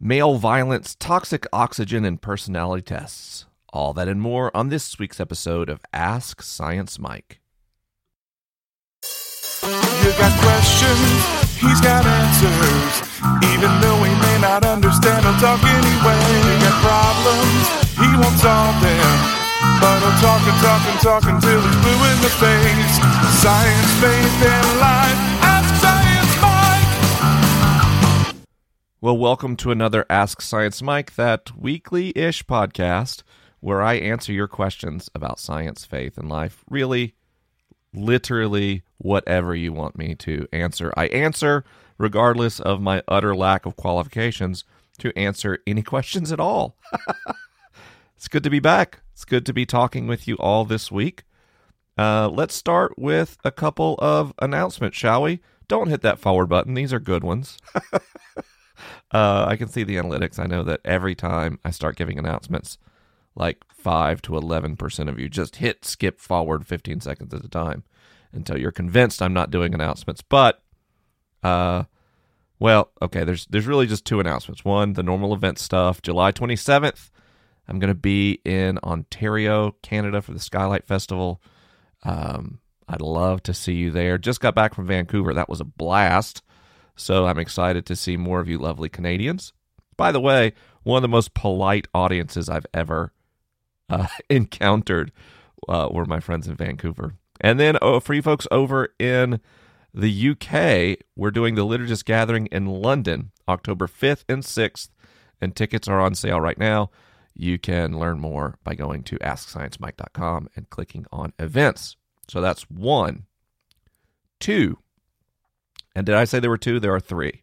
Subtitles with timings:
[0.00, 3.44] male violence, toxic oxygen, and personality tests.
[3.72, 7.40] All that and more on this week's episode of Ask Science Mike.
[10.02, 11.20] You got questions,
[11.60, 12.94] he's got answers.
[13.52, 16.24] Even though he may not understand, he'll talk anyway.
[16.48, 17.64] You got problems,
[17.94, 19.36] he won't solve them.
[19.78, 22.94] But he'll talk and talk and talk until he's blue in the face.
[23.44, 25.09] Science, faith, and life.
[29.02, 33.22] Well, welcome to another Ask Science Mike, that weekly ish podcast
[33.60, 36.62] where I answer your questions about science, faith, and life.
[36.68, 37.14] Really,
[37.94, 40.92] literally, whatever you want me to answer.
[40.98, 41.64] I answer
[41.96, 44.64] regardless of my utter lack of qualifications
[44.98, 46.76] to answer any questions at all.
[48.18, 49.00] it's good to be back.
[49.14, 51.24] It's good to be talking with you all this week.
[51.96, 55.40] Uh, let's start with a couple of announcements, shall we?
[55.68, 56.74] Don't hit that forward button.
[56.74, 57.56] These are good ones.
[59.12, 60.38] uh, I can see the analytics.
[60.38, 62.78] I know that every time I start giving announcements,
[63.34, 67.84] like 5 to 11% of you just hit skip forward 15 seconds at a time
[68.32, 70.22] until you're convinced I'm not doing announcements.
[70.22, 70.62] But,
[71.42, 71.84] uh,
[72.58, 74.64] well, okay, there's there's really just two announcements.
[74.64, 77.10] One, the normal event stuff, July 27th.
[77.66, 81.40] I'm going to be in Ontario, Canada for the Skylight Festival.
[82.02, 84.18] Um, I'd love to see you there.
[84.18, 85.32] Just got back from Vancouver.
[85.32, 86.42] That was a blast.
[87.00, 89.52] So I'm excited to see more of you lovely Canadians.
[89.96, 93.12] By the way, one of the most polite audiences I've ever
[93.88, 95.10] uh, encountered
[95.68, 97.14] uh, were my friends in Vancouver.
[97.40, 99.40] And then oh, for you folks over in
[99.94, 104.90] the UK, we're doing the Liturgist Gathering in London, October 5th and 6th,
[105.40, 106.90] and tickets are on sale right now.
[107.34, 111.96] You can learn more by going to AskScienceMike.com and clicking on events.
[112.28, 113.24] So that's one.
[114.38, 114.78] Two.
[116.00, 116.80] And did I say there were two?
[116.80, 117.42] There are three.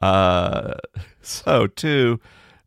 [0.00, 0.74] Uh,
[1.20, 2.20] so, two,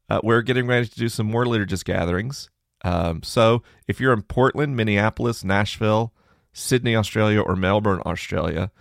[0.09, 2.49] uh, we're getting ready to do some more liturgist gatherings.
[2.83, 6.11] Um, so, if you're in Portland, Minneapolis, Nashville,
[6.51, 8.71] Sydney, Australia, or Melbourne, Australia,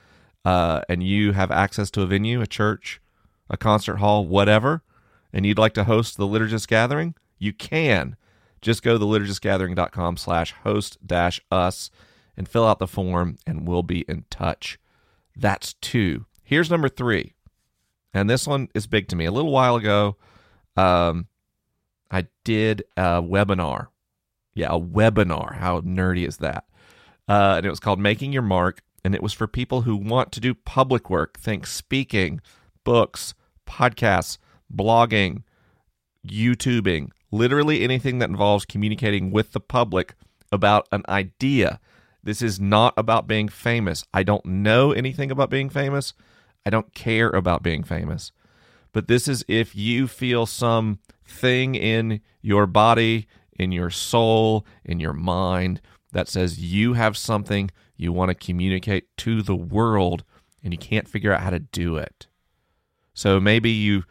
[0.45, 3.01] uh, and you have access to a venue, a church,
[3.49, 4.83] a concert hall, whatever,
[5.33, 8.17] and you'd like to host the liturgist gathering, you can
[8.61, 11.93] just go to theliturgistgathering.com slash host dash us
[12.37, 14.81] and fill out the form and we'll be in touch.
[15.37, 16.27] That's two.
[16.43, 17.35] Here's number three.
[18.13, 19.25] And this one is big to me.
[19.25, 20.17] A little while ago,
[20.77, 21.27] um,
[22.11, 23.89] I did a webinar.
[24.55, 25.57] Yeah, a webinar.
[25.57, 26.65] How nerdy is that?
[27.29, 28.83] Uh, and it was called Making Your Mark.
[29.05, 31.39] And it was for people who want to do public work.
[31.39, 32.41] Think speaking,
[32.85, 33.35] books,
[33.67, 34.39] podcasts,
[34.75, 35.43] blogging,
[36.27, 40.15] YouTubing, literally anything that involves communicating with the public
[40.51, 41.81] about an idea.
[42.25, 44.05] This is not about being famous.
[44.13, 46.15] I don't know anything about being famous.
[46.65, 48.33] I don't care about being famous.
[48.93, 53.27] But this is if you feel some thing in your body,
[53.59, 59.15] in your soul, in your mind that says you have something you want to communicate
[59.19, 60.25] to the world
[60.63, 62.27] and you can't figure out how to do it.
[63.13, 64.05] So maybe you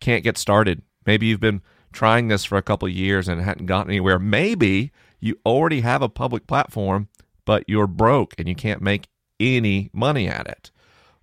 [0.00, 0.82] can't get started.
[1.06, 1.62] Maybe you've been
[1.92, 4.18] trying this for a couple years and hadn't gotten anywhere.
[4.18, 7.08] Maybe you already have a public platform,
[7.46, 9.08] but you're broke and you can't make
[9.40, 10.70] any money at it.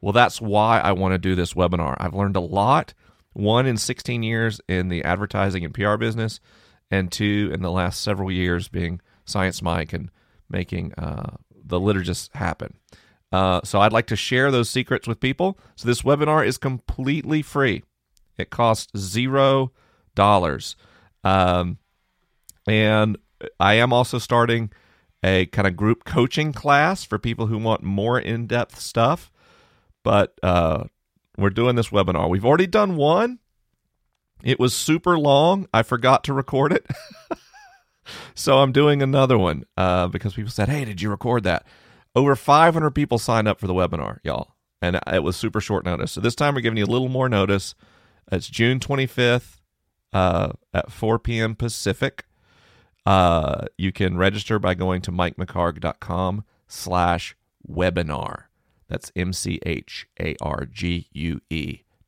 [0.01, 1.95] Well, that's why I want to do this webinar.
[1.99, 2.95] I've learned a lot.
[3.33, 6.39] One in 16 years in the advertising and PR business,
[6.89, 10.09] and two in the last several years being Science Mike and
[10.49, 12.75] making uh, the liturgist happen.
[13.31, 15.57] Uh, so I'd like to share those secrets with people.
[15.75, 17.83] So this webinar is completely free.
[18.37, 19.71] It costs zero
[20.15, 20.75] dollars.
[21.23, 21.77] Um,
[22.67, 23.17] and
[23.59, 24.71] I am also starting
[25.23, 29.31] a kind of group coaching class for people who want more in depth stuff.
[30.03, 30.85] But uh,
[31.37, 32.29] we're doing this webinar.
[32.29, 33.39] We've already done one.
[34.43, 35.67] It was super long.
[35.73, 36.85] I forgot to record it.
[38.35, 41.65] so I'm doing another one uh, because people said, hey, did you record that?
[42.15, 44.55] Over 500 people signed up for the webinar, y'all.
[44.81, 46.11] And it was super short notice.
[46.11, 47.73] So this time we're giving you a little more notice.
[48.29, 49.61] It's June 25th
[50.11, 51.55] uh, at 4 p.m.
[51.55, 52.25] Pacific.
[53.05, 57.35] Uh, you can register by going to mikemchargue.com slash
[57.69, 58.43] webinar.
[58.87, 59.59] That's M-C-H-A-R-G-U-E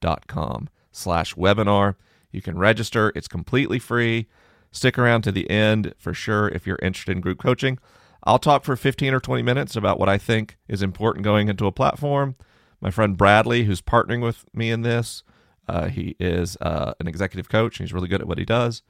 [0.02, 1.96] dot com slash webinar.
[2.32, 3.12] You can register.
[3.16, 4.28] It's completely free.
[4.72, 7.80] Stick around to the end for sure if you're interested in group coaching.
[8.24, 11.68] I'll talk for 15 or 20 minutes about what I think is important going into
[11.68, 12.36] a platform.
[12.82, 15.24] My friend Bradley, who's partnering with me in this,
[15.68, 17.78] uh, he is uh, an executive coach.
[17.78, 18.82] He's really good at what he does.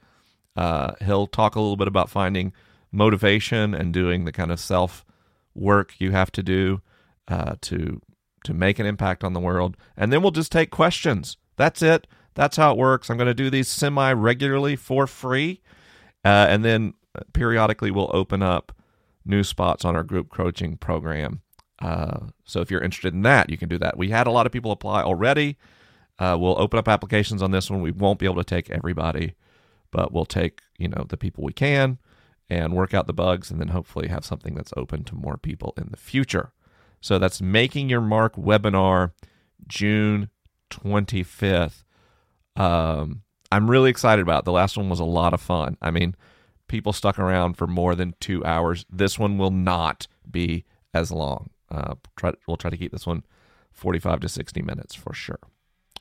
[0.56, 2.52] Uh, he'll talk a little bit about finding
[2.92, 5.04] motivation and doing the kind of self
[5.54, 6.80] work you have to do
[7.28, 8.00] uh, to
[8.44, 9.76] to make an impact on the world.
[9.96, 11.36] And then we'll just take questions.
[11.56, 12.06] That's it.
[12.34, 13.10] that's how it works.
[13.10, 15.62] I'm going to do these semi regularly for free.
[16.24, 16.94] Uh, and then
[17.32, 18.72] periodically we'll open up
[19.24, 21.40] new spots on our group coaching program.
[21.80, 23.96] Uh, so if you're interested in that, you can do that.
[23.96, 25.56] We had a lot of people apply already.
[26.18, 27.82] Uh, we'll open up applications on this one.
[27.82, 29.34] We won't be able to take everybody,
[29.96, 31.98] but we'll take you know the people we can
[32.50, 35.72] and work out the bugs, and then hopefully have something that's open to more people
[35.78, 36.52] in the future.
[37.00, 39.12] So that's making your mark webinar,
[39.66, 40.28] June
[40.70, 41.82] 25th.
[42.56, 44.44] Um, I'm really excited about it.
[44.44, 45.78] The last one was a lot of fun.
[45.80, 46.14] I mean,
[46.68, 48.84] people stuck around for more than two hours.
[48.90, 51.48] This one will not be as long.
[51.70, 53.24] Uh, try, we'll try to keep this one
[53.72, 55.40] 45 to 60 minutes for sure.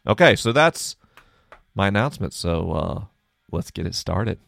[0.06, 0.98] Okay, so that's
[1.74, 2.34] my announcement.
[2.34, 3.06] So uh,
[3.52, 4.40] let's get it started.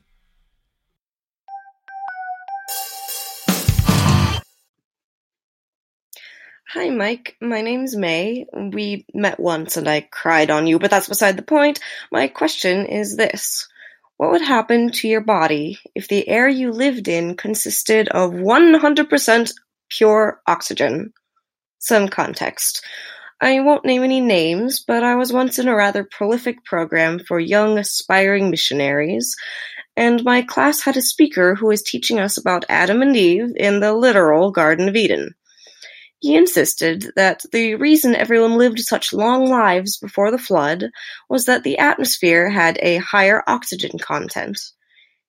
[6.70, 7.38] Hi, Mike.
[7.40, 8.46] My name's May.
[8.54, 11.80] We met once and I cried on you, but that's beside the point.
[12.12, 13.70] My question is this
[14.18, 19.54] What would happen to your body if the air you lived in consisted of 100%
[19.90, 21.14] pure oxygen?
[21.80, 22.86] Some context.
[23.40, 27.40] I won't name any names, but I was once in a rather prolific program for
[27.40, 29.36] young aspiring missionaries,
[29.96, 33.80] and my class had a speaker who was teaching us about Adam and Eve in
[33.80, 35.36] the literal Garden of Eden.
[36.20, 40.90] He insisted that the reason everyone lived such long lives before the flood
[41.30, 44.58] was that the atmosphere had a higher oxygen content.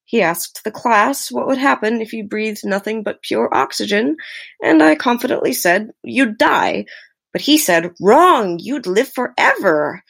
[0.05, 4.17] He asked the class what would happen if you breathed nothing but pure oxygen,
[4.63, 6.85] and I confidently said, You'd die.
[7.31, 8.57] But he said, Wrong!
[8.59, 10.03] You'd live forever!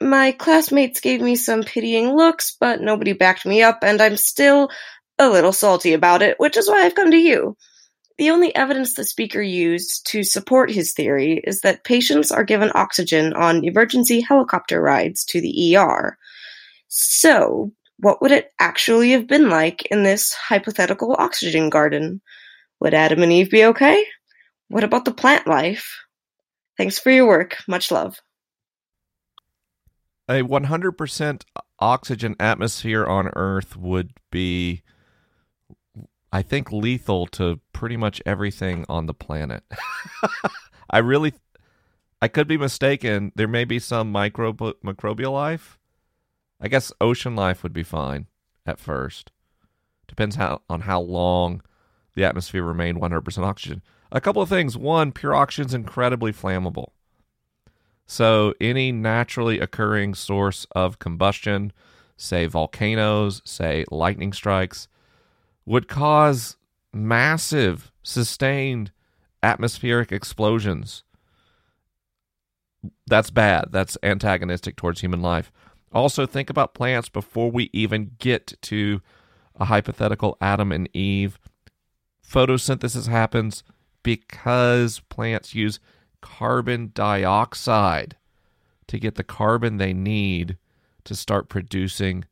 [0.00, 4.70] My classmates gave me some pitying looks, but nobody backed me up, and I'm still
[5.18, 7.56] a little salty about it, which is why I've come to you.
[8.18, 12.70] The only evidence the speaker used to support his theory is that patients are given
[12.74, 16.16] oxygen on emergency helicopter rides to the ER.
[16.88, 22.20] So, what would it actually have been like in this hypothetical oxygen garden?
[22.80, 24.04] Would Adam and Eve be okay?
[24.68, 26.05] What about the plant life?
[26.76, 27.56] Thanks for your work.
[27.66, 28.20] Much love.
[30.28, 31.42] A 100%
[31.78, 34.82] oxygen atmosphere on Earth would be
[36.32, 39.62] I think lethal to pretty much everything on the planet.
[40.90, 41.32] I really
[42.20, 43.32] I could be mistaken.
[43.36, 45.78] There may be some microb- microbial life.
[46.60, 48.26] I guess ocean life would be fine
[48.64, 49.30] at first.
[50.08, 51.62] Depends how on how long
[52.14, 53.82] the atmosphere remained 100% oxygen.
[54.12, 54.76] A couple of things.
[54.76, 56.90] One, pure oxygen is incredibly flammable.
[58.06, 61.72] So any naturally occurring source of combustion,
[62.16, 64.86] say volcanoes, say lightning strikes,
[65.64, 66.56] would cause
[66.92, 68.92] massive, sustained
[69.42, 71.02] atmospheric explosions.
[73.06, 73.66] That's bad.
[73.72, 75.50] That's antagonistic towards human life.
[75.92, 79.00] Also, think about plants before we even get to
[79.56, 81.38] a hypothetical Adam and Eve.
[82.24, 83.64] Photosynthesis happens
[84.06, 85.80] because plants use
[86.20, 88.14] carbon dioxide
[88.86, 90.56] to get the carbon they need
[91.02, 92.24] to start producing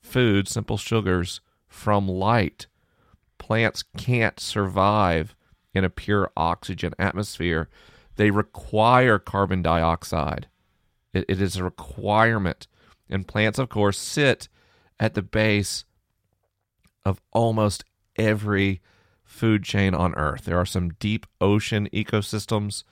[0.00, 2.68] food, simple sugars from light.
[3.38, 5.34] Plants can't survive
[5.74, 7.68] in a pure oxygen atmosphere.
[8.14, 10.46] They require carbon dioxide.
[11.12, 12.68] it, it is a requirement.
[13.10, 14.46] And plants, of course, sit
[15.00, 15.84] at the base
[17.04, 18.80] of almost every
[19.32, 20.44] food chain on Earth.
[20.44, 22.84] There are some deep ocean ecosystems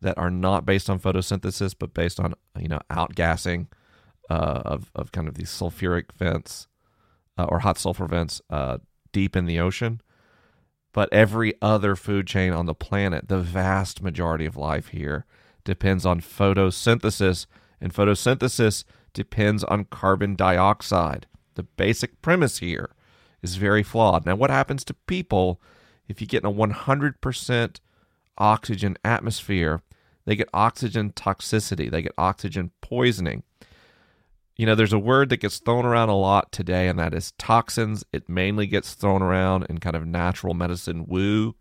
[0.00, 3.66] that are not based on photosynthesis, but based on you know outgassing
[4.30, 6.68] uh, of of kind of these sulfuric vents
[7.36, 8.78] uh, or hot sulfur vents uh,
[9.12, 10.00] deep in the ocean.
[10.92, 15.24] But every other food chain on the planet, the vast majority of life here,
[15.64, 17.46] depends on photosynthesis,
[17.80, 21.26] and photosynthesis depends on carbon dioxide.
[21.54, 22.90] The basic premise here
[23.42, 24.26] is very flawed.
[24.26, 25.60] Now, what happens to people
[26.10, 27.80] if you get in a 100%
[28.36, 29.82] oxygen atmosphere?
[30.26, 33.42] They get oxygen toxicity, they get oxygen poisoning
[34.60, 37.32] you know, there's a word that gets thrown around a lot today, and that is
[37.38, 38.04] toxins.
[38.12, 41.54] It mainly gets thrown around in kind of natural medicine woo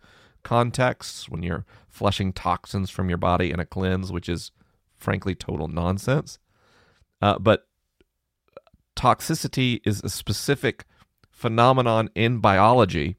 [0.43, 4.51] contexts when you're flushing toxins from your body in a cleanse, which is
[4.97, 6.39] frankly total nonsense.
[7.21, 7.69] Uh, but
[8.97, 10.83] toxicity is a specific
[11.31, 13.15] phenomenon in biology,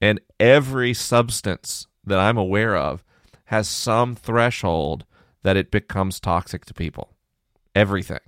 [0.00, 3.04] and every substance that I'm aware of
[3.46, 5.04] has some threshold
[5.42, 7.14] that it becomes toxic to people.
[7.74, 8.20] Everything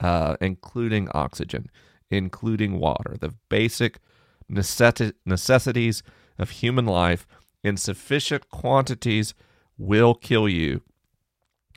[0.00, 1.70] uh, including oxygen,
[2.10, 3.98] including water, the basic
[4.48, 6.02] necessities
[6.38, 7.26] of human life
[7.62, 9.34] in sufficient quantities
[9.78, 10.82] will kill you.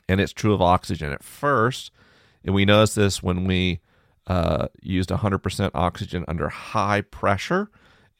[0.08, 1.12] And it's true of oxygen.
[1.12, 1.90] At first,
[2.44, 3.80] And we noticed this when we
[4.26, 7.70] uh, used 100% oxygen under high pressure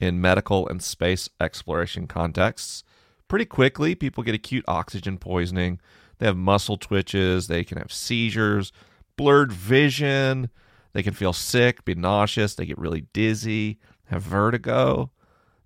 [0.00, 2.85] in medical and space exploration contexts.
[3.26, 5.81] Pretty quickly, people get acute oxygen poisoning.
[6.19, 8.73] They have muscle twitches, they can have seizures,
[9.17, 10.50] blurred vision,
[10.93, 15.11] they can feel sick, be nauseous, they get really dizzy, have vertigo.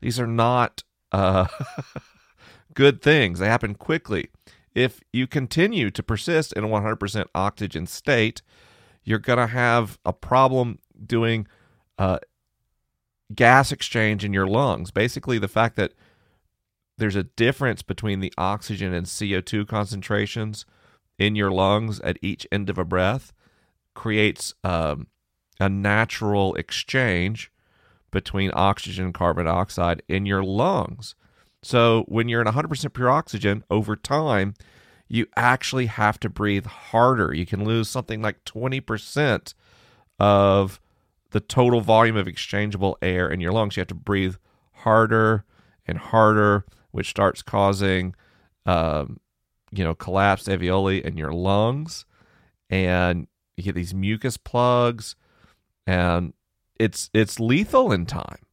[0.00, 1.46] These are not uh,
[2.74, 3.38] good things.
[3.38, 4.30] They happen quickly.
[4.74, 8.42] If you continue to persist in a 100% oxygen state,
[9.04, 11.46] you're going to have a problem doing
[11.98, 12.18] uh,
[13.34, 14.90] gas exchange in your lungs.
[14.90, 15.92] Basically, the fact that
[16.98, 20.66] there's a difference between the oxygen and CO2 concentrations
[21.18, 23.32] in your lungs at each end of a breath
[23.94, 25.06] creates um,
[25.60, 27.50] a natural exchange
[28.10, 31.14] between oxygen and carbon dioxide in your lungs.
[31.62, 34.54] So when you're in 100% pure oxygen over time,
[35.08, 37.34] you actually have to breathe harder.
[37.34, 39.54] You can lose something like 20%
[40.18, 40.80] of
[41.32, 43.76] the total volume of exchangeable air in your lungs.
[43.76, 44.36] You have to breathe
[44.72, 45.44] harder
[45.86, 48.14] and harder, which starts causing,
[48.66, 49.18] um,
[49.70, 52.04] you know, collapsed alveoli in your lungs,
[52.70, 55.16] and you get these mucus plugs,
[55.86, 56.34] and
[56.78, 58.46] it's it's lethal in time.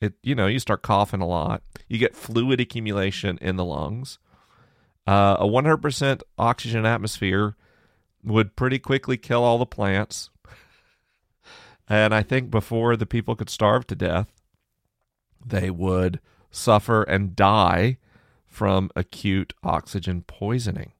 [0.00, 1.62] It you know you start coughing a lot.
[1.88, 4.18] You get fluid accumulation in the lungs.
[5.04, 7.56] Uh, a 100% oxygen atmosphere
[8.22, 10.30] would pretty quickly kill all the plants.
[11.88, 14.32] And I think before the people could starve to death,
[15.44, 16.20] they would
[16.50, 17.98] suffer and die
[18.46, 20.92] from acute oxygen poisoning.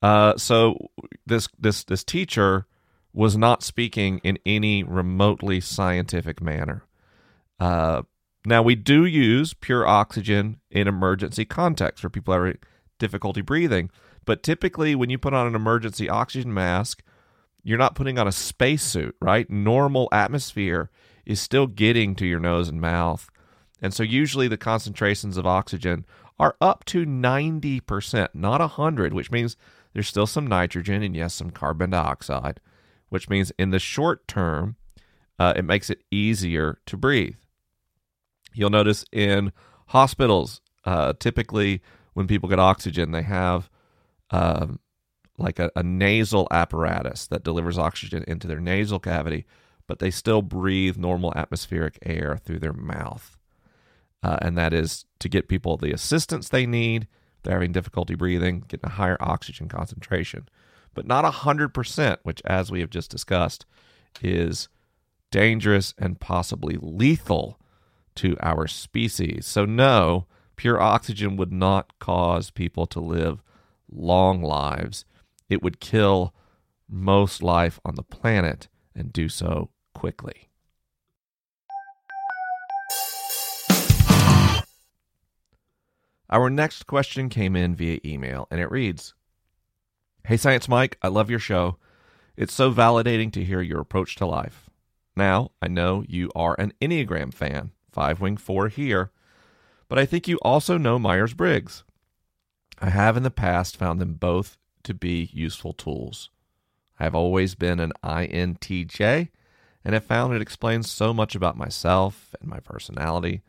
[0.00, 0.90] Uh, so
[1.26, 2.66] this this this teacher
[3.12, 6.84] was not speaking in any remotely scientific manner.
[7.58, 8.02] Uh,
[8.46, 12.58] now we do use pure oxygen in emergency contexts for people having
[12.98, 13.90] difficulty breathing,
[14.24, 17.02] but typically when you put on an emergency oxygen mask,
[17.68, 19.48] you're not putting on a spacesuit, right?
[19.50, 20.90] Normal atmosphere
[21.26, 23.28] is still getting to your nose and mouth.
[23.82, 26.06] And so usually the concentrations of oxygen
[26.38, 29.58] are up to 90%, not 100, which means
[29.92, 32.58] there's still some nitrogen and yes, some carbon dioxide,
[33.10, 34.76] which means in the short term,
[35.38, 37.36] uh, it makes it easier to breathe.
[38.54, 39.52] You'll notice in
[39.88, 41.82] hospitals, uh, typically
[42.14, 43.68] when people get oxygen, they have
[44.30, 44.80] um,
[45.38, 49.46] like a, a nasal apparatus that delivers oxygen into their nasal cavity,
[49.86, 53.36] but they still breathe normal atmospheric air through their mouth.
[54.22, 57.06] Uh, and that is to get people the assistance they need.
[57.42, 60.48] They're having difficulty breathing, getting a higher oxygen concentration,
[60.92, 63.64] but not 100%, which, as we have just discussed,
[64.20, 64.68] is
[65.30, 67.60] dangerous and possibly lethal
[68.16, 69.46] to our species.
[69.46, 70.26] So, no,
[70.56, 73.42] pure oxygen would not cause people to live
[73.90, 75.04] long lives
[75.48, 76.34] it would kill
[76.88, 80.48] most life on the planet and do so quickly.
[86.30, 89.14] Our next question came in via email and it reads
[90.26, 91.78] Hey, Science Mike, I love your show.
[92.36, 94.68] It's so validating to hear your approach to life.
[95.16, 99.10] Now, I know you are an Enneagram fan, 5 Wing 4 here,
[99.88, 101.82] but I think you also know Myers Briggs.
[102.78, 104.57] I have in the past found them both
[104.88, 106.30] to be useful tools.
[106.98, 109.28] I have always been an INTJ
[109.84, 113.42] and have found it explains so much about myself and my personality,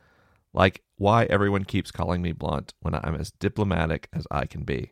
[0.53, 4.91] like why everyone keeps calling me blunt when I'm as diplomatic as I can be.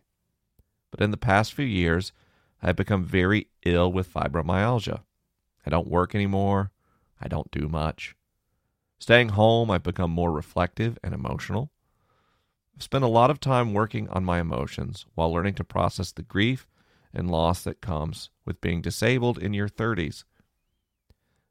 [0.89, 2.13] But in the past few years,
[2.63, 5.01] I have become very ill with fibromyalgia.
[5.65, 6.71] I don't work anymore.
[7.19, 8.15] I don't do much.
[8.99, 11.71] Staying home, I've become more reflective and emotional.
[12.77, 16.21] I've spent a lot of time working on my emotions while learning to process the
[16.21, 16.67] grief
[17.11, 20.25] and loss that comes with being disabled in your 30s.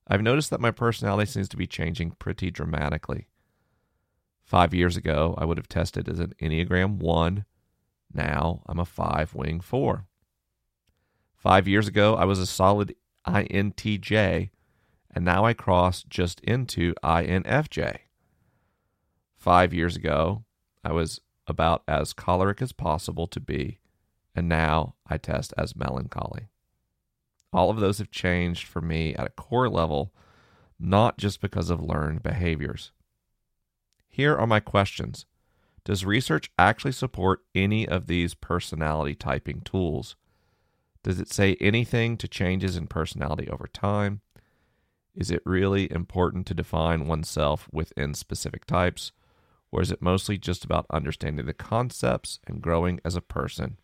[0.06, 3.26] I've noticed that my personality seems to be changing pretty dramatically.
[4.44, 7.44] Five years ago, I would have tested as an Enneagram 1.
[8.14, 10.06] Now I'm a 5 wing 4.
[11.34, 12.94] Five years ago, I was a solid
[13.26, 14.50] INTJ,
[15.12, 17.98] and now I cross just into INFJ.
[19.36, 20.44] Five years ago,
[20.86, 23.80] I was about as choleric as possible to be,
[24.36, 26.46] and now I test as melancholy.
[27.52, 30.12] All of those have changed for me at a core level,
[30.78, 32.92] not just because of learned behaviors.
[34.08, 35.26] Here are my questions
[35.84, 40.14] Does research actually support any of these personality typing tools?
[41.02, 44.20] Does it say anything to changes in personality over time?
[45.16, 49.10] Is it really important to define oneself within specific types?
[49.70, 53.78] Or is it mostly just about understanding the concepts and growing as a person?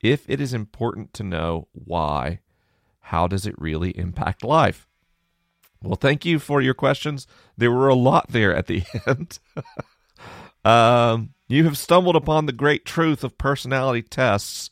[0.00, 2.40] If it is important to know why,
[3.00, 4.88] how does it really impact life?
[5.82, 7.26] Well, thank you for your questions.
[7.56, 9.38] There were a lot there at the end.
[10.64, 14.70] um, you have stumbled upon the great truth of personality tests.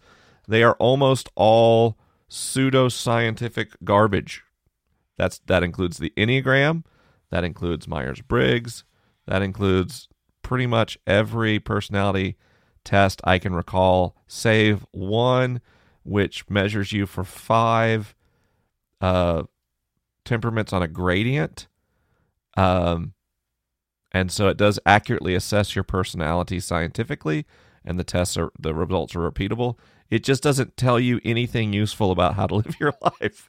[0.48, 1.98] They are almost all
[2.28, 4.42] pseudoscientific garbage.
[5.16, 6.84] That's that includes the Enneagram,
[7.30, 8.84] that includes Myers Briggs,
[9.30, 10.08] that includes
[10.42, 12.36] pretty much every personality
[12.82, 15.60] test I can recall, save one,
[16.02, 18.16] which measures you for five
[19.00, 19.44] uh,
[20.24, 21.68] temperaments on a gradient.
[22.56, 23.14] Um,
[24.10, 27.46] and so it does accurately assess your personality scientifically,
[27.84, 29.78] and the tests are the results are repeatable.
[30.10, 33.48] It just doesn't tell you anything useful about how to live your life.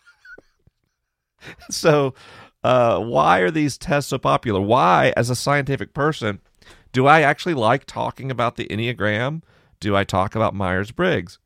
[1.71, 2.13] so,
[2.63, 4.61] uh, why are these tests so popular?
[4.61, 6.39] Why, as a scientific person,
[6.91, 9.41] do I actually like talking about the Enneagram?
[9.79, 11.39] Do I talk about Myers Briggs?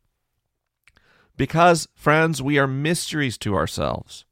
[1.38, 4.26] Because, friends, we are mysteries to ourselves.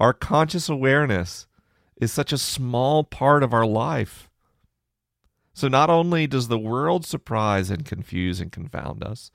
[0.00, 1.46] Our conscious awareness
[2.00, 4.30] is such a small part of our life.
[5.52, 9.32] So, not only does the world surprise and confuse and confound us,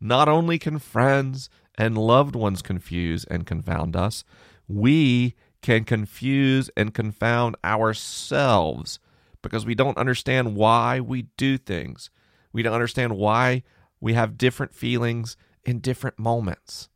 [0.00, 4.24] not only can friends and loved ones confuse and confound us,
[4.68, 8.98] we can confuse and confound ourselves
[9.42, 12.10] because we don't understand why we do things.
[12.52, 13.62] We don't understand why
[14.00, 16.88] we have different feelings in different moments.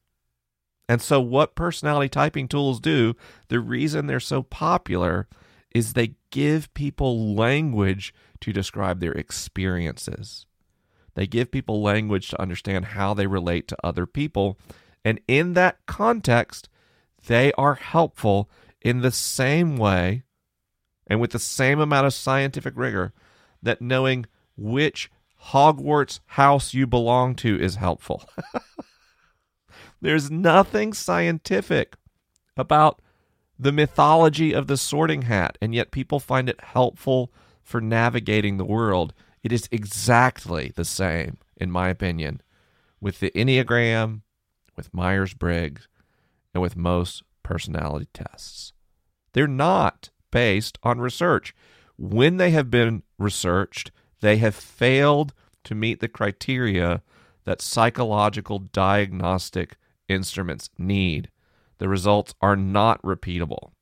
[0.89, 3.15] And so, what personality typing tools do,
[3.49, 5.29] the reason they're so popular
[5.73, 10.47] is they give people language to describe their experiences.
[11.15, 14.59] They give people language to understand how they relate to other people.
[15.05, 16.69] And in that context,
[17.27, 18.51] they are helpful
[18.81, 20.23] in the same way
[21.07, 23.13] and with the same amount of scientific rigor
[23.63, 25.11] that knowing which
[25.49, 28.25] Hogwarts house you belong to is helpful.
[30.01, 31.97] There's nothing scientific
[32.57, 33.01] about
[33.59, 38.65] the mythology of the sorting hat, and yet people find it helpful for navigating the
[38.65, 39.13] world.
[39.43, 42.41] It is exactly the same, in my opinion,
[43.01, 44.23] with the Enneagram,
[44.77, 45.89] with Myers Briggs,
[46.55, 48.73] and with most personality tests.
[49.33, 51.55] They're not based on research.
[51.97, 55.33] When they have been researched, they have failed
[55.65, 57.03] to meet the criteria
[57.45, 59.77] that psychological diagnostic
[60.09, 61.31] instruments need.
[61.79, 63.73] The results are not repeatable.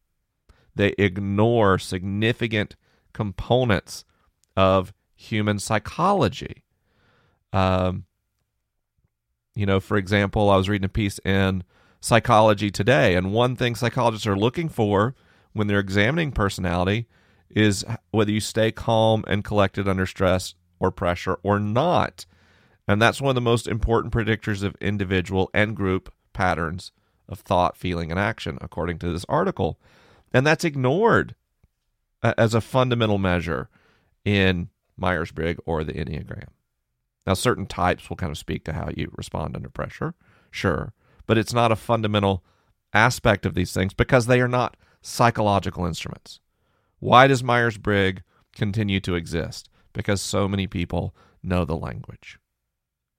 [0.74, 2.76] They ignore significant
[3.12, 4.04] components
[4.56, 6.62] of human psychology.
[7.52, 8.04] Um,
[9.54, 11.64] you know, for example, I was reading a piece in
[12.00, 15.14] Psychology Today, and one thing psychologists are looking for
[15.52, 17.06] when they're examining personality
[17.50, 22.26] is whether you stay calm and collected under stress or pressure or not.
[22.86, 26.92] And that's one of the most important predictors of individual and group patterns
[27.28, 29.78] of thought, feeling, and action, according to this article.
[30.32, 31.34] And that's ignored
[32.22, 33.68] as a fundamental measure
[34.24, 36.48] in Myers Briggs or the Enneagram.
[37.26, 40.14] Now, certain types will kind of speak to how you respond under pressure,
[40.50, 40.92] sure,
[41.28, 42.42] but it's not a fundamental
[42.92, 46.40] aspect of these things because they are not psychological instruments.
[46.98, 48.22] Why does Myers Briggs
[48.56, 49.68] continue to exist?
[49.92, 52.38] Because so many people know the language.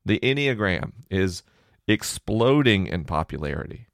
[0.04, 1.44] The Enneagram is
[1.88, 3.88] exploding in popularity.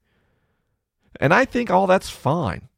[1.20, 2.70] And I think all that's fine.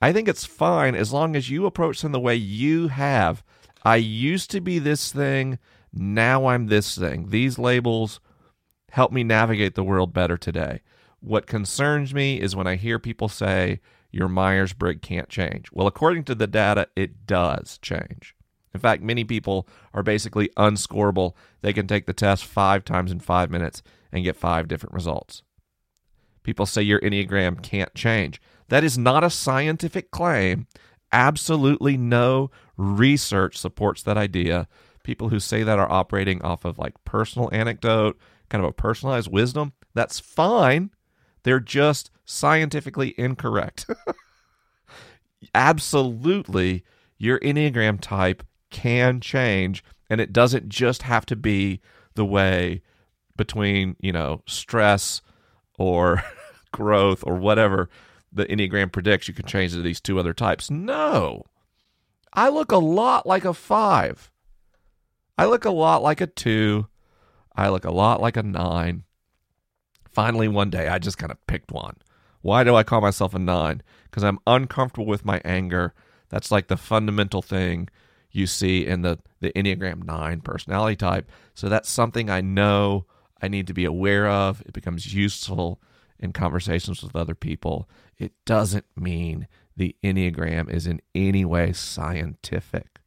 [0.00, 3.42] I think it's fine as long as you approach them the way you have.
[3.84, 5.58] I used to be this thing,
[5.92, 7.30] now I'm this thing.
[7.30, 8.20] These labels
[8.90, 10.80] help me navigate the world better today.
[11.20, 15.70] What concerns me is when I hear people say, your Myers Briggs can't change.
[15.72, 18.34] Well, according to the data, it does change.
[18.72, 21.34] In fact, many people are basically unscorable.
[21.62, 25.42] They can take the test five times in five minutes and get five different results.
[26.42, 28.40] People say your Enneagram can't change.
[28.68, 30.66] That is not a scientific claim.
[31.12, 34.68] Absolutely no research supports that idea.
[35.02, 39.30] People who say that are operating off of like personal anecdote, kind of a personalized
[39.30, 39.72] wisdom.
[39.94, 40.90] That's fine.
[41.42, 43.86] They're just scientifically incorrect.
[45.54, 46.84] Absolutely,
[47.16, 51.80] your Enneagram type can change, and it doesn't just have to be
[52.14, 52.82] the way
[53.38, 55.22] between you know stress
[55.78, 56.22] or
[56.72, 57.88] growth or whatever
[58.30, 61.42] the enneagram predicts you can change to these two other types no
[62.34, 64.30] i look a lot like a five
[65.38, 66.86] i look a lot like a two
[67.56, 69.04] i look a lot like a nine
[70.10, 71.96] finally one day i just kind of picked one
[72.42, 75.94] why do i call myself a nine because i'm uncomfortable with my anger
[76.28, 77.88] that's like the fundamental thing
[78.30, 81.30] you see in the, the Enneagram 9 personality type.
[81.54, 83.06] So that's something I know
[83.40, 84.60] I need to be aware of.
[84.62, 85.80] It becomes useful
[86.18, 87.88] in conversations with other people.
[88.18, 93.00] It doesn't mean the Enneagram is in any way scientific.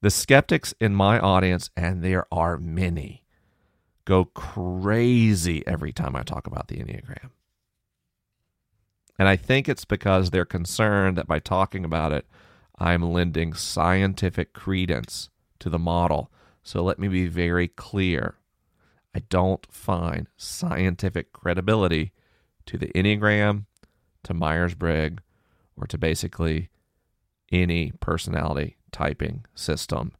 [0.00, 3.21] The skeptics in my audience, and there are many,
[4.04, 7.30] go crazy every time I talk about the Enneagram.
[9.18, 12.26] And I think it's because they're concerned that by talking about it,
[12.78, 16.32] I'm lending scientific credence to the model.
[16.62, 18.36] So let me be very clear.
[19.14, 22.12] I don't find scientific credibility
[22.66, 23.66] to the Enneagram,
[24.24, 25.22] to Myers Briggs,
[25.76, 26.70] or to basically
[27.50, 30.12] any personality typing system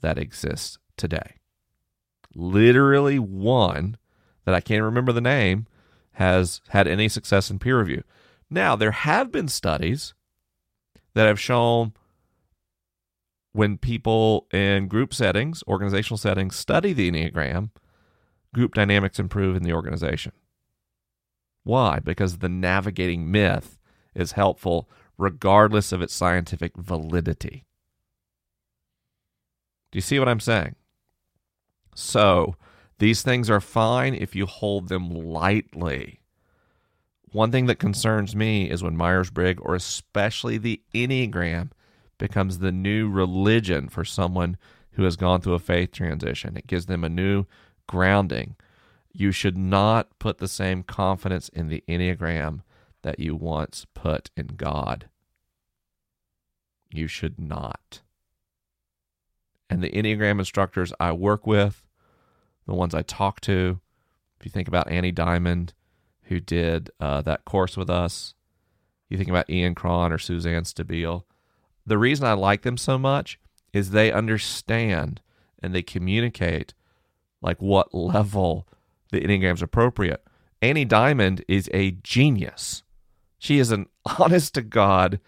[0.00, 1.36] that exists today.
[2.38, 3.96] Literally one
[4.44, 5.66] that I can't remember the name
[6.12, 8.04] has had any success in peer review.
[8.50, 10.14] Now, there have been studies
[11.14, 11.94] that have shown
[13.52, 17.70] when people in group settings, organizational settings, study the Enneagram,
[18.54, 20.32] group dynamics improve in the organization.
[21.64, 21.98] Why?
[22.00, 23.78] Because the navigating myth
[24.14, 27.64] is helpful regardless of its scientific validity.
[29.90, 30.76] Do you see what I'm saying?
[31.98, 32.56] So,
[32.98, 36.20] these things are fine if you hold them lightly.
[37.32, 41.70] One thing that concerns me is when Myers Briggs, or especially the Enneagram,
[42.18, 44.58] becomes the new religion for someone
[44.92, 46.56] who has gone through a faith transition.
[46.56, 47.46] It gives them a new
[47.86, 48.56] grounding.
[49.12, 52.60] You should not put the same confidence in the Enneagram
[53.02, 55.08] that you once put in God.
[56.90, 58.02] You should not.
[59.68, 61.85] And the Enneagram instructors I work with,
[62.66, 63.80] the ones I talk to,
[64.38, 65.70] if you think about Annie Dimond,
[66.24, 68.34] who did uh, that course with us,
[69.08, 71.24] you think about Ian Cron or Suzanne Stabile,
[71.84, 73.38] the reason I like them so much
[73.72, 75.20] is they understand
[75.62, 76.74] and they communicate
[77.40, 78.66] like what level
[79.12, 80.22] the Enneagram's appropriate.
[80.60, 82.82] Annie Dimond is a genius.
[83.38, 83.86] She is an
[84.18, 85.20] honest to God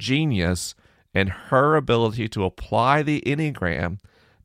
[0.00, 0.74] genius,
[1.14, 3.98] and her ability to apply the Enneagram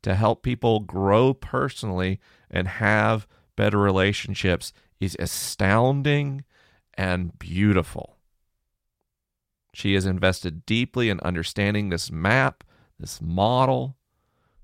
[0.06, 6.44] to help people grow personally and have better relationships is astounding
[6.94, 8.16] and beautiful.
[9.74, 12.62] She has invested deeply in understanding this map,
[13.00, 13.96] this model,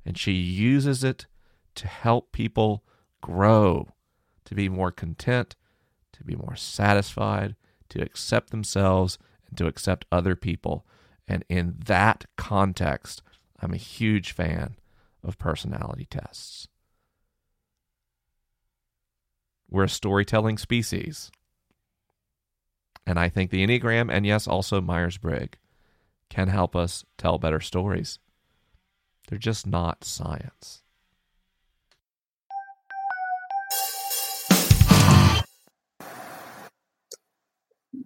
[0.06, 1.26] and she uses it
[1.74, 2.84] to help people
[3.20, 3.88] grow,
[4.44, 5.56] to be more content,
[6.12, 7.56] to be more satisfied,
[7.88, 10.86] to accept themselves, and to accept other people.
[11.26, 13.22] And in that context,
[13.58, 14.76] I'm a huge fan
[15.24, 16.68] of personality tests.
[19.70, 21.30] We're a storytelling species.
[23.06, 25.58] And I think the Enneagram, and yes, also Myers Briggs,
[26.28, 28.18] can help us tell better stories.
[29.28, 30.82] They're just not science.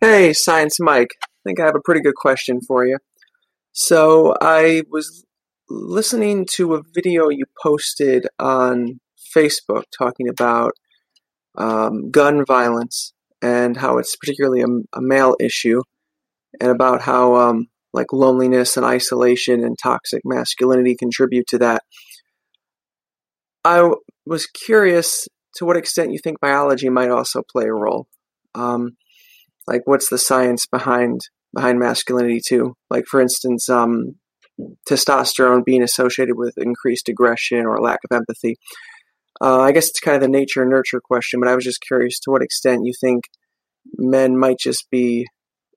[0.00, 1.14] Hey, Science Mike.
[1.22, 2.98] I think I have a pretty good question for you.
[3.72, 5.25] So, I was
[5.68, 9.00] listening to a video you posted on
[9.36, 10.72] Facebook talking about
[11.56, 14.66] um, gun violence and how it's particularly a,
[14.98, 15.82] a male issue,
[16.60, 21.82] and about how um, like loneliness and isolation and toxic masculinity contribute to that.
[23.64, 23.90] I
[24.24, 28.06] was curious to what extent you think biology might also play a role.
[28.54, 28.96] Um,
[29.66, 31.20] like, what's the science behind
[31.54, 32.74] behind masculinity too?
[32.90, 34.16] Like, for instance, um,
[34.88, 38.56] testosterone being associated with increased aggression or lack of empathy.
[39.40, 42.18] Uh, I guess it's kind of the nature nurture question, but I was just curious
[42.20, 43.24] to what extent you think
[43.96, 45.26] men might just be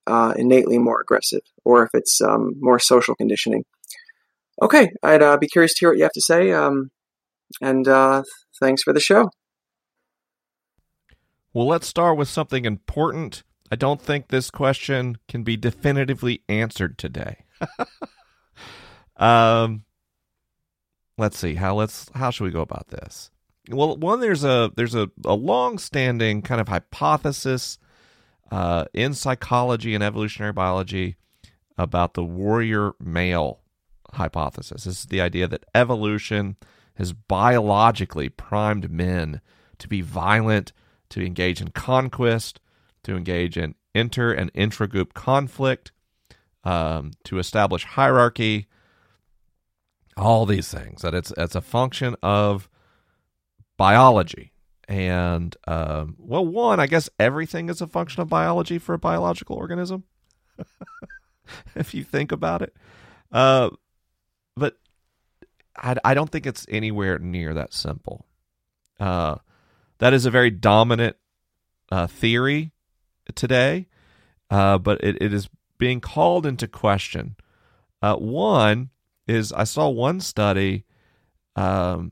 [0.08, 3.66] uh, innately more aggressive, or if it's um, more social conditioning.
[4.62, 6.92] Okay, I'd uh, be curious to hear what you have to say, um,
[7.62, 8.24] and uh,
[8.60, 9.30] thanks for the show.
[11.54, 13.44] Well, let's start with something important.
[13.72, 17.46] I don't think this question can be definitively answered today.
[19.20, 19.84] um,
[21.18, 23.30] let's see how let's how should we go about this?
[23.70, 27.78] Well, one there's a there's a, a long standing kind of hypothesis
[28.52, 31.18] uh, in psychology and evolutionary biology
[31.78, 33.60] about the warrior male
[34.14, 34.86] hypothesis.
[34.86, 36.56] This is the idea that evolution
[36.96, 39.42] has biologically primed men
[39.78, 40.74] to be violent,
[41.10, 42.60] to engage in conquest,
[43.04, 45.92] to engage in inter and intragroup conflict,
[46.64, 48.68] um, to establish hierarchy,
[50.20, 51.02] all these things.
[51.02, 52.70] That it's it's a function of
[53.78, 54.52] biology.
[54.88, 59.56] And, um, well, one, I guess everything is a function of biology for a biological
[59.56, 60.04] organism,
[61.76, 62.76] if you think about it.
[63.32, 63.70] Uh,
[64.58, 64.78] but
[65.78, 68.26] I, I don't think it's anywhere near that simple.
[69.00, 69.36] Uh,
[70.00, 71.18] that is a very dominant
[71.92, 72.72] uh, theory
[73.36, 73.88] today,
[74.50, 77.36] uh, but it, it is being called into question.
[78.02, 78.90] Uh, one
[79.30, 80.86] is I saw one study
[81.56, 82.12] um,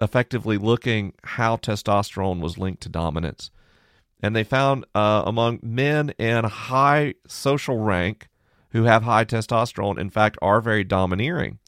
[0.00, 3.50] effectively looking how testosterone was linked to dominance.
[4.22, 8.28] And they found uh, among men in high social rank
[8.70, 11.58] who have high testosterone, in fact, are very domineering.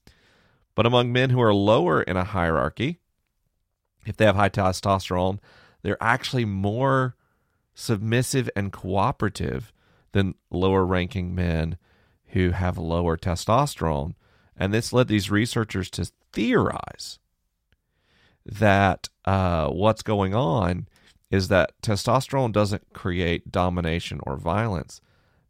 [0.74, 3.00] But among men who are lower in a hierarchy,
[4.06, 5.38] if they have high testosterone,
[5.82, 7.16] they're actually more
[7.74, 9.72] submissive and cooperative
[10.12, 11.76] than lower ranking men
[12.32, 14.14] who have lower testosterone.
[14.56, 17.18] And this led these researchers to theorize
[18.44, 20.88] that uh, what's going on
[21.30, 25.00] is that testosterone doesn't create domination or violence,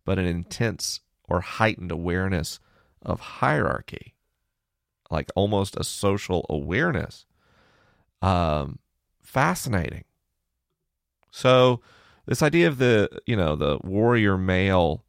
[0.05, 2.61] but an intense or heightened awareness
[3.03, 4.15] of hierarchy,
[5.11, 7.27] like almost a social awareness.
[8.21, 8.79] Um,
[9.21, 10.05] fascinating.
[11.33, 11.81] So,
[12.27, 15.02] this idea of the you know the warrior male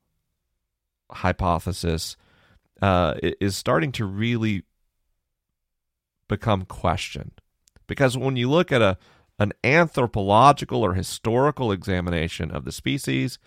[1.13, 2.15] hypothesis
[2.82, 4.63] uh, is starting to really
[6.28, 7.41] become questioned
[7.88, 8.97] because when you look at a
[9.39, 13.39] an anthropological or historical examination of the species,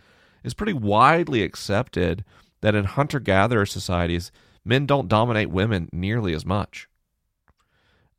[0.43, 2.25] it's pretty widely accepted
[2.61, 4.33] that in hunter gatherer societies,
[4.65, 6.89] men don't dominate women nearly as much.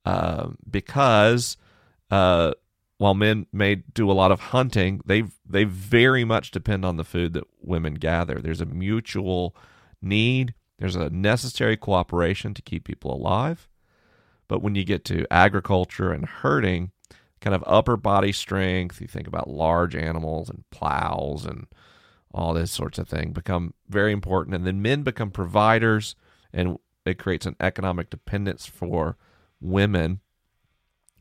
[0.05, 1.57] Uh, because
[2.10, 2.53] uh,
[2.97, 7.03] while men may do a lot of hunting, they they very much depend on the
[7.03, 8.39] food that women gather.
[8.39, 9.55] There's a mutual
[10.01, 10.53] need.
[10.79, 13.67] There's a necessary cooperation to keep people alive.
[14.47, 16.91] But when you get to agriculture and herding,
[17.41, 21.67] kind of upper body strength, you think about large animals and plows and
[22.33, 24.55] all this sorts of thing become very important.
[24.55, 26.15] And then men become providers,
[26.53, 29.17] and it creates an economic dependence for
[29.60, 30.21] women.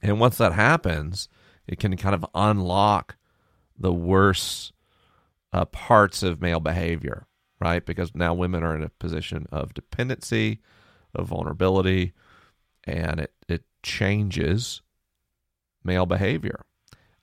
[0.03, 1.29] And once that happens,
[1.67, 3.17] it can kind of unlock
[3.79, 4.73] the worst
[5.53, 7.27] uh, parts of male behavior,
[7.61, 7.85] right?
[7.85, 10.61] Because now women are in a position of dependency,
[11.15, 12.13] of vulnerability,
[12.85, 14.83] and it, it changes
[15.83, 16.65] male behavior.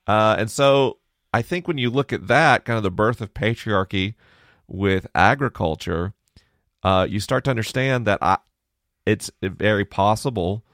[0.06, 0.98] Uh, and so
[1.32, 4.14] I think when you look at that, kind of the birth of patriarchy
[4.66, 6.14] with agriculture,
[6.82, 8.38] uh, you start to understand that I,
[9.06, 10.64] it's very possible.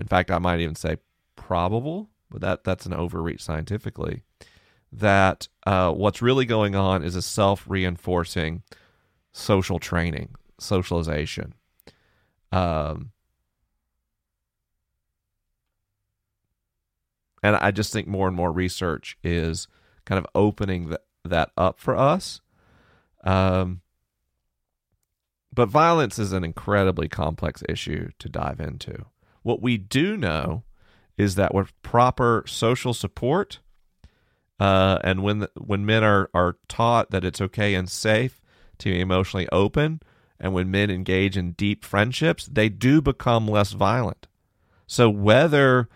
[0.00, 0.96] In fact, I might even say
[1.36, 4.22] probable, but that that's an overreach scientifically.
[4.90, 8.62] That uh, what's really going on is a self reinforcing
[9.32, 11.54] social training, socialization.
[12.50, 13.12] Um,
[17.42, 19.68] and I just think more and more research is
[20.04, 22.40] kind of opening that that up for us.
[23.24, 23.80] Um,
[25.54, 29.04] but violence is an incredibly complex issue to dive into.
[29.42, 30.64] What we do know
[31.16, 33.60] is that with proper social support,
[34.58, 38.40] uh, and when when men are are taught that it's okay and safe
[38.78, 40.00] to be emotionally open,
[40.38, 44.26] and when men engage in deep friendships, they do become less violent.
[44.86, 45.88] So whether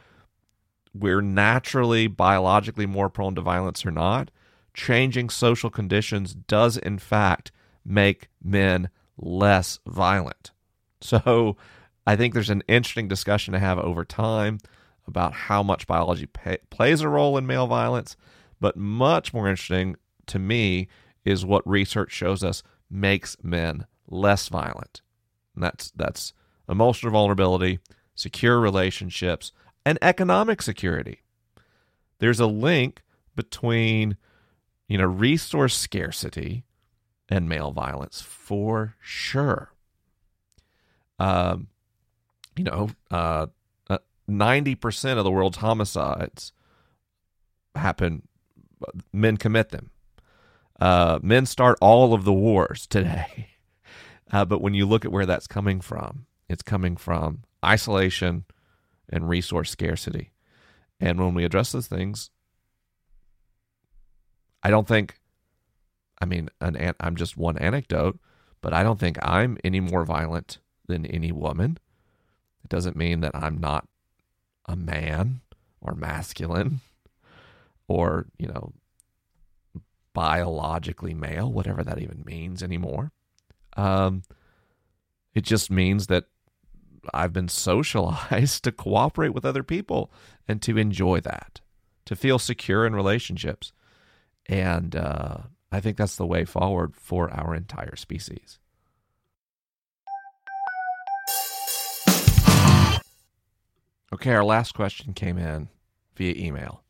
[0.95, 4.31] we're naturally biologically more prone to violence or not,
[4.73, 7.51] changing social conditions does in fact
[7.85, 10.53] make men less violent.
[11.01, 11.57] So
[12.07, 14.59] I think there's an interesting discussion to have over time
[15.07, 18.17] about how much biology pay, plays a role in male violence,
[18.61, 20.89] but much more interesting to me
[21.25, 25.03] is what research shows us makes men less violent.
[25.55, 26.33] And that's that's
[26.69, 27.79] emotional vulnerability,
[28.15, 29.53] secure relationships,
[29.85, 31.21] and economic security.
[32.19, 33.03] There's a link
[33.35, 34.17] between
[34.89, 36.65] you know resource scarcity
[37.29, 39.73] and male violence for sure.
[41.19, 41.69] Um,
[42.57, 43.47] you know, uh,
[44.29, 46.53] uh, ninety percent of the world's homicides
[47.75, 48.23] happen.
[49.13, 49.91] Men commit them.
[50.81, 53.51] Uh, men start all of the wars today.
[54.33, 58.45] Uh, but when you look at where that's coming from, it's coming from isolation,
[59.09, 60.33] and resource scarcity.
[61.01, 62.31] And when we address those things,
[64.63, 65.21] I don't think,
[66.21, 68.19] I mean, an, I'm just one anecdote,
[68.63, 70.59] but I don't think I'm any more violent
[70.89, 71.79] than any woman.
[72.65, 73.87] It doesn't mean that I'm not
[74.67, 75.41] a man
[75.81, 76.81] or masculine
[77.89, 78.73] or, you know,
[80.13, 83.13] biologically male, whatever that even means anymore.
[83.77, 84.23] Um,
[85.35, 86.25] it just means that
[87.13, 90.11] I've been socialized to cooperate with other people
[90.49, 91.61] and to enjoy that,
[92.07, 93.73] to feel secure in relationships.
[94.47, 95.39] And uh,
[95.71, 98.59] I think that's the way forward for our entire species.
[104.13, 105.69] Okay, our last question came in
[106.15, 106.85] via email.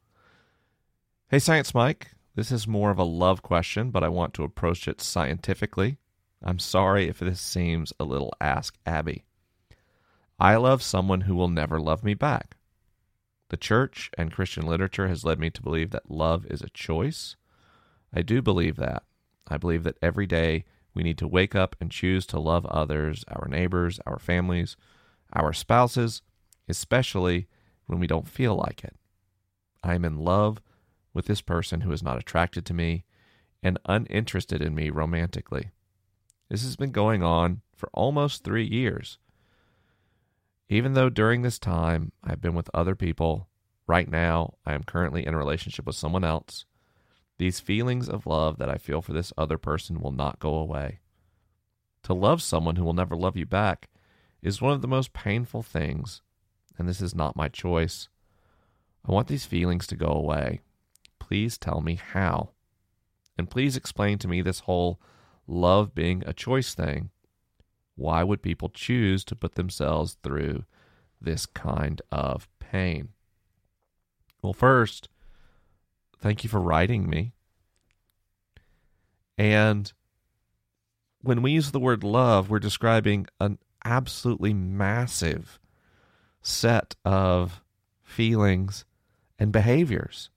[1.31, 4.87] Hey, Science Mike, this is more of a love question, but I want to approach
[4.87, 5.97] it scientifically.
[6.43, 9.25] I'm sorry if this seems a little Ask Abby.
[10.39, 12.59] I love someone who will never love me back.
[13.49, 17.37] The church and Christian literature has led me to believe that love is a choice.
[18.13, 19.05] I do believe that.
[19.49, 23.25] I believe that every day we need to wake up and choose to love others,
[23.29, 24.77] our neighbors, our families,
[25.33, 26.21] our spouses,
[26.69, 27.49] especially
[27.87, 28.95] when we don't feel like it.
[29.83, 30.61] I am in love
[31.15, 33.05] with this person who is not attracted to me
[33.63, 35.71] and uninterested in me romantically.
[36.49, 39.19] This has been going on for almost three years.
[40.69, 43.49] Even though during this time I've been with other people,
[43.87, 46.65] right now I am currently in a relationship with someone else,
[47.39, 51.01] these feelings of love that I feel for this other person will not go away.
[52.05, 53.89] To love someone who will never love you back
[54.43, 56.23] is one of the most painful things,
[56.79, 58.09] and this is not my choice.
[59.07, 60.61] I want these feelings to go away.
[61.19, 62.51] Please tell me how.
[63.39, 65.01] And please explain to me this whole
[65.47, 67.11] love being a choice thing.
[67.95, 70.65] Why would people choose to put themselves through
[71.21, 73.11] this kind of pain?
[74.43, 75.09] Well, first,
[76.19, 77.33] thank you for writing me.
[79.39, 79.93] And
[81.23, 85.59] when we use the word love, we're describing an absolutely massive
[86.47, 87.61] set of
[88.05, 88.85] feelings
[89.37, 90.31] and behaviors.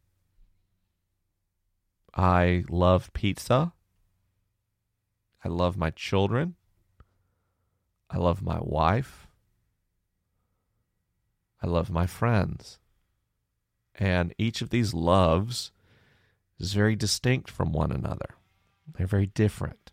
[2.16, 3.74] I love pizza.
[5.46, 6.56] I love my children.
[8.10, 9.28] I love my wife.
[11.62, 12.80] I love my friends.
[13.94, 15.72] And each of these loves
[16.58, 18.36] is very distinct from one another.
[18.98, 19.92] They're very different.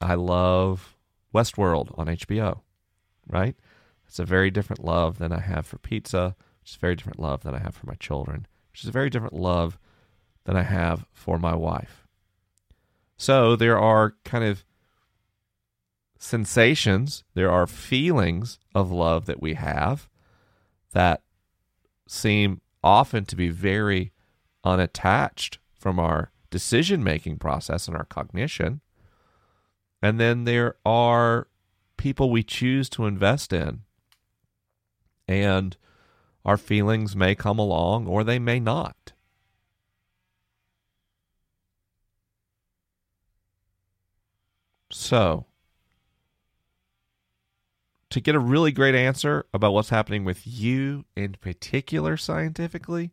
[0.00, 0.96] I love
[1.32, 2.62] Westworld on HBO,
[3.28, 3.54] right?
[4.06, 7.20] It's a very different love than I have for pizza, which is a very different
[7.20, 9.78] love than I have for my children, which is a very different love
[10.44, 12.06] than I have for my wife.
[13.16, 14.64] So there are kind of
[16.18, 20.08] sensations, there are feelings of love that we have
[20.92, 21.22] that
[22.06, 24.12] seem often to be very
[24.64, 28.80] unattached from our decision making process and our cognition.
[30.00, 31.48] And then there are
[31.96, 33.80] people we choose to invest in.
[35.26, 35.76] And
[36.44, 39.12] our feelings may come along or they may not.
[44.90, 45.46] So,
[48.10, 53.10] to get a really great answer about what's happening with you in particular scientifically,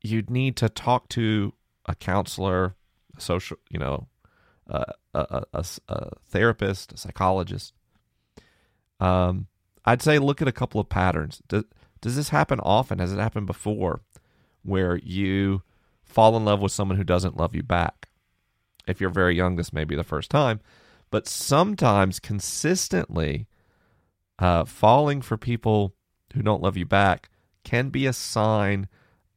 [0.00, 1.52] you'd need to talk to
[1.84, 2.76] a counselor,
[3.14, 4.08] a social, you know,
[4.70, 7.74] uh, a, a, a, therapist, a psychologist.
[9.00, 9.48] Um,
[9.84, 11.42] I'd say look at a couple of patterns.
[11.48, 11.64] Does,
[12.00, 12.98] does this happen often?
[12.98, 14.00] Has it happened before
[14.62, 15.62] where you
[16.04, 18.08] fall in love with someone who doesn't love you back?
[18.86, 20.60] If you're very young, this may be the first time
[21.12, 23.46] but sometimes consistently
[24.38, 25.94] uh, falling for people
[26.32, 27.28] who don't love you back
[27.64, 28.88] can be a sign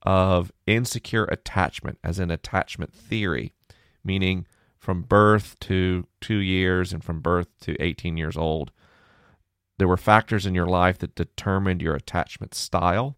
[0.01, 3.51] of insecure attachment, as in attachment theory,
[4.05, 4.47] meaning
[4.79, 8.71] from birth to two years and from birth to 18 years old,
[9.77, 13.17] there were factors in your life that determined your attachment style.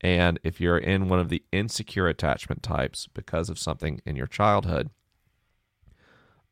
[0.00, 4.26] And if you're in one of the insecure attachment types because of something in your
[4.26, 4.90] childhood,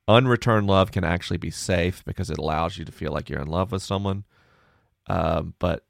[0.07, 3.49] unreturned love can actually be safe because it allows you to feel like you're in
[3.49, 4.25] love with someone,
[5.07, 5.85] um, but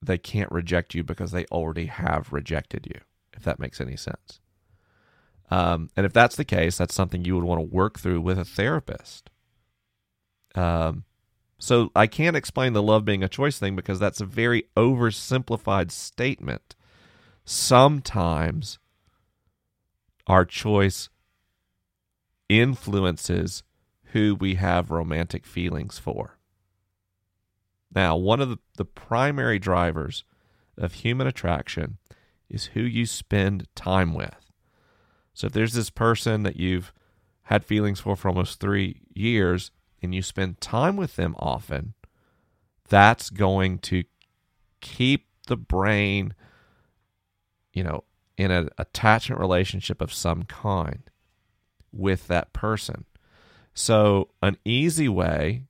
[0.00, 3.00] they can't reject you because they already have rejected you.
[3.36, 4.40] If that makes any sense.
[5.50, 8.38] Um, and if that's the case, that's something you would want to work through with
[8.38, 9.28] a therapist.
[10.54, 11.04] Um,
[11.58, 15.90] so I can't explain the love being a choice thing because that's a very oversimplified
[15.90, 16.74] statement.
[17.44, 18.78] Sometimes
[20.26, 21.08] our choice
[22.48, 23.62] influences
[24.12, 26.38] who we have romantic feelings for.
[27.94, 30.24] Now, one of the, the primary drivers
[30.76, 31.98] of human attraction
[32.48, 34.50] is who you spend time with.
[35.32, 36.92] So if there's this person that you've
[37.44, 39.70] had feelings for for almost three years
[40.04, 41.94] and you spend time with them often,
[42.88, 44.04] that's going to
[44.80, 46.34] keep the brain,
[47.72, 48.04] you know,
[48.36, 51.10] in an attachment relationship of some kind
[51.92, 53.04] with that person.
[53.72, 55.64] So, an easy way,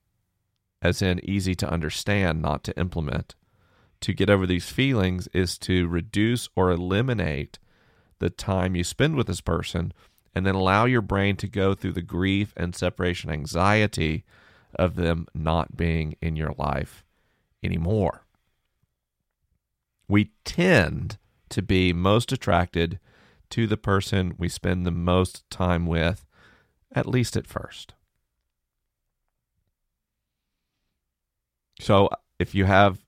[0.81, 3.35] as in easy to understand, not to implement,
[4.01, 7.57] to get over these feelings is to reduce or eliminate
[8.19, 9.91] the time you spend with this person
[10.35, 14.25] and then allow your brain to go through the grief and separation anxiety
[14.75, 17.05] of them not being in your life
[17.63, 18.25] anymore.
[20.07, 21.17] We tend
[21.49, 22.99] to be most attracted
[23.51, 26.25] to the person we spend the most time with,
[26.93, 27.93] at least at first.
[31.79, 32.09] So,
[32.39, 32.99] if you have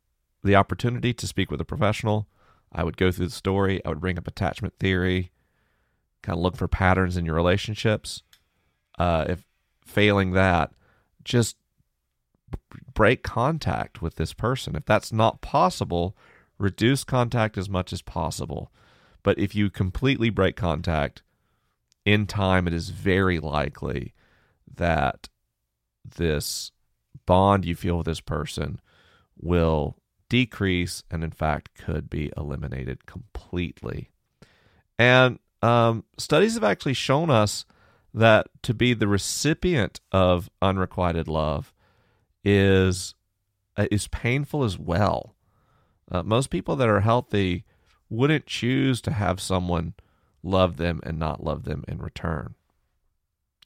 [0.44, 2.28] the opportunity to speak with a professional,
[2.72, 3.84] I would go through the story.
[3.86, 5.32] I would bring up attachment theory,
[6.28, 8.22] kind of look for patterns in your relationships.
[9.00, 9.46] Uh, if
[9.86, 10.74] failing that,
[11.24, 11.56] just
[12.94, 14.76] break contact with this person.
[14.76, 16.18] If that's not possible,
[16.58, 18.74] reduce contact as much as possible.
[19.24, 21.24] But if you completely break contact
[22.04, 24.14] in time, it is very likely
[24.76, 25.30] that
[26.18, 26.74] this
[27.26, 28.82] bond you feel with this person
[29.40, 29.98] will
[30.28, 34.12] decrease and, in fact, could be eliminated completely.
[35.00, 37.66] And um, studies have actually shown us
[38.14, 41.74] that to be the recipient of unrequited love
[42.44, 43.14] is
[43.76, 45.36] uh, is painful as well.
[46.12, 47.66] Uh, most people that are healthy
[48.10, 49.94] wouldn't choose to have someone
[50.42, 52.56] love them and not love them in return.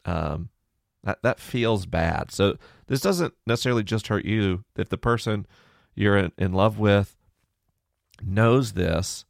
[0.06, 0.50] Um,
[1.04, 2.32] that that feels bad.
[2.32, 4.64] So this doesn't necessarily just hurt you.
[4.76, 5.46] If the person
[5.96, 7.16] you're in, in love with
[8.24, 9.26] knows this,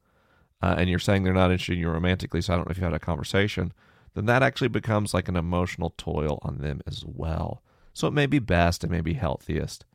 [0.61, 2.77] uh, and you're saying they're not interested in you romantically, so I don't know if
[2.77, 3.73] you had a conversation,
[4.13, 7.63] then that actually becomes like an emotional toil on them as well.
[7.93, 9.85] So it may be best, it may be healthiest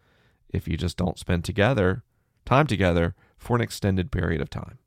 [0.49, 2.03] if you just don't spend together
[2.47, 4.79] time together for an extended period of time.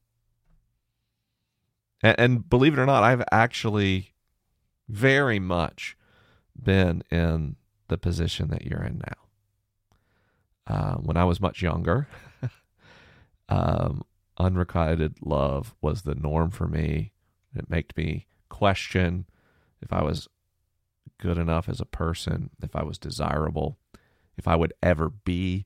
[2.01, 4.13] And, and believe it or not, I've actually
[4.87, 5.95] very much
[6.61, 7.57] been in
[7.89, 10.73] the position that you're in now.
[10.73, 12.07] Uh, when I was much younger,
[13.49, 14.03] um,
[14.39, 17.11] unrequited love was the norm for me.
[17.55, 19.25] It made me question
[19.81, 20.27] if I was
[21.19, 23.77] good enough as a person, if I was desirable,
[24.37, 25.65] if I would ever be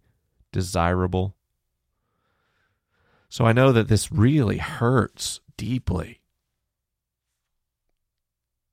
[0.52, 1.36] desirable.
[3.30, 6.20] So I know that this really hurts deeply.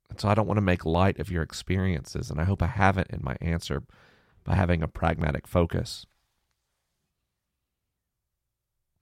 [0.09, 2.67] And so I don't want to make light of your experiences, and I hope I
[2.67, 3.83] haven't in my answer
[4.45, 6.07] by having a pragmatic focus.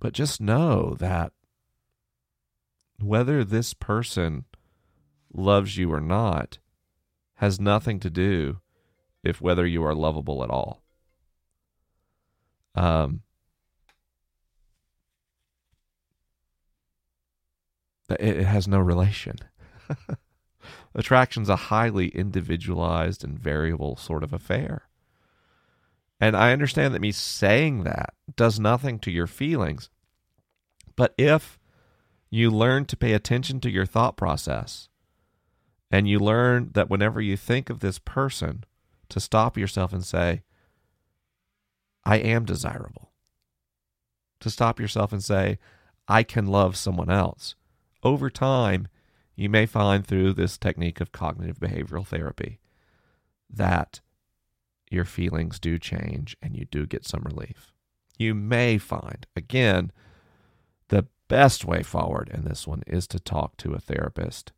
[0.00, 1.32] But just know that
[3.00, 4.44] whether this person
[5.32, 6.58] loves you or not
[7.36, 8.60] has nothing to do
[9.22, 10.82] if whether you are lovable at all.
[12.74, 13.22] Um,
[18.08, 19.36] it, has no relation.
[20.94, 24.87] Attraction's a highly individualized and variable sort of affair.
[26.20, 29.88] And I understand that me saying that does nothing to your feelings.
[30.96, 31.58] But if
[32.30, 34.88] you learn to pay attention to your thought process
[35.90, 38.64] and you learn that whenever you think of this person,
[39.08, 40.42] to stop yourself and say,
[42.04, 43.12] I am desirable.
[44.40, 45.58] To stop yourself and say,
[46.06, 47.54] I can love someone else.
[48.02, 48.88] Over time,
[49.34, 52.60] you may find through this technique of cognitive behavioral therapy
[53.50, 54.00] that
[54.90, 57.72] your feelings do change and you do get some relief.
[58.18, 59.92] You may find, again,
[60.88, 64.52] the best way forward in this one is to talk to a therapist.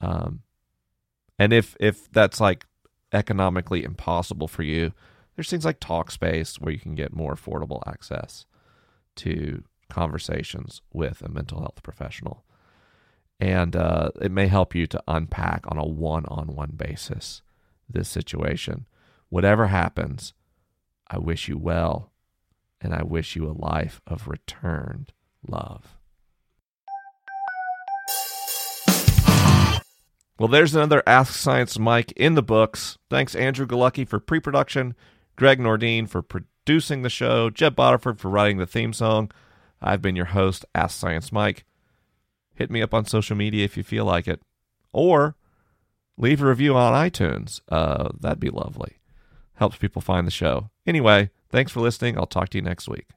[0.00, 0.42] Um,
[1.38, 2.66] and if if that's like
[3.12, 4.92] economically impossible for you,
[5.34, 8.46] there's things like Talkspace where you can get more affordable access
[9.16, 12.44] to conversations with a mental health professional.
[13.40, 17.42] And uh, it may help you to unpack on a one on one basis
[17.88, 18.86] this situation.
[19.30, 20.34] Whatever happens,
[21.08, 22.12] I wish you well,
[22.80, 25.12] and I wish you a life of returned
[25.48, 25.96] love.
[30.38, 32.98] Well, there's another Ask Science Mike in the books.
[33.08, 34.94] Thanks, Andrew Galucki, for pre production,
[35.36, 39.30] Greg Nordine for producing the show, Jeb Boterford for writing the theme song.
[39.80, 41.64] I've been your host, Ask Science Mike.
[42.54, 44.40] Hit me up on social media if you feel like it,
[44.92, 45.36] or
[46.16, 47.60] leave a review on iTunes.
[47.68, 48.99] Uh, that'd be lovely.
[49.60, 50.70] Helps people find the show.
[50.86, 52.16] Anyway, thanks for listening.
[52.18, 53.08] I'll talk to you next week.